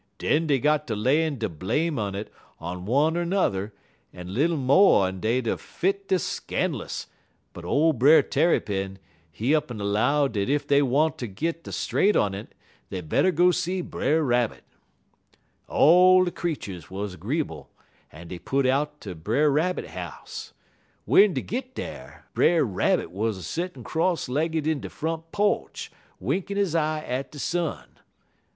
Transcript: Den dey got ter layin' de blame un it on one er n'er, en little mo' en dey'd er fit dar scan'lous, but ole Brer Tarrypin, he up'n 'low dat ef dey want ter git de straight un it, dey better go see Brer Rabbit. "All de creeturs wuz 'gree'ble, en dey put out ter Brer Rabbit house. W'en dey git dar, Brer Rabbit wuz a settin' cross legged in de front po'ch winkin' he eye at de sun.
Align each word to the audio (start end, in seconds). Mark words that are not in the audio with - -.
Den 0.17 0.47
dey 0.47 0.57
got 0.57 0.87
ter 0.87 0.95
layin' 0.95 1.37
de 1.37 1.47
blame 1.47 1.99
un 1.99 2.15
it 2.15 2.33
on 2.59 2.85
one 2.87 3.15
er 3.15 3.23
n'er, 3.23 3.71
en 4.11 4.33
little 4.33 4.57
mo' 4.57 5.03
en 5.03 5.19
dey'd 5.19 5.47
er 5.47 5.57
fit 5.57 6.07
dar 6.07 6.17
scan'lous, 6.17 7.05
but 7.53 7.63
ole 7.63 7.93
Brer 7.93 8.23
Tarrypin, 8.23 8.97
he 9.31 9.53
up'n 9.53 9.77
'low 9.77 10.27
dat 10.27 10.49
ef 10.49 10.65
dey 10.65 10.81
want 10.81 11.19
ter 11.19 11.27
git 11.27 11.65
de 11.65 11.71
straight 11.71 12.15
un 12.15 12.33
it, 12.33 12.55
dey 12.89 12.99
better 13.01 13.29
go 13.31 13.51
see 13.51 13.79
Brer 13.81 14.23
Rabbit. 14.23 14.63
"All 15.67 16.23
de 16.23 16.31
creeturs 16.31 16.89
wuz 16.89 17.09
'gree'ble, 17.15 17.67
en 18.11 18.27
dey 18.27 18.39
put 18.39 18.65
out 18.65 19.01
ter 19.01 19.13
Brer 19.13 19.51
Rabbit 19.51 19.85
house. 19.89 20.53
W'en 21.07 21.31
dey 21.35 21.43
git 21.43 21.75
dar, 21.75 22.25
Brer 22.33 22.63
Rabbit 22.65 23.11
wuz 23.11 23.33
a 23.37 23.43
settin' 23.43 23.83
cross 23.83 24.27
legged 24.27 24.65
in 24.65 24.79
de 24.81 24.89
front 24.89 25.31
po'ch 25.31 25.91
winkin' 26.19 26.57
he 26.57 26.75
eye 26.75 27.03
at 27.05 27.31
de 27.31 27.37
sun. 27.37 27.99